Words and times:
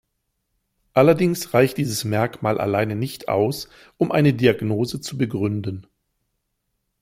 Allerdings 0.93 1.53
reicht 1.53 1.77
dieses 1.77 2.05
Merkmal 2.05 2.59
alleine 2.59 2.95
nicht 2.95 3.29
aus, 3.29 3.69
um 3.97 4.11
eine 4.11 4.33
Diagnose 4.33 4.99
zu 4.99 5.15
begründen. 5.15 5.85